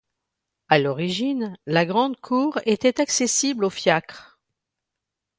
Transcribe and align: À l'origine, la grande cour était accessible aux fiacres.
À 0.67 0.79
l'origine, 0.79 1.59
la 1.67 1.85
grande 1.85 2.19
cour 2.19 2.57
était 2.65 2.99
accessible 2.99 3.63
aux 3.65 3.69
fiacres. 3.69 4.39